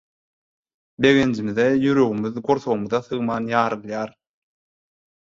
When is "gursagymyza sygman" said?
2.47-3.51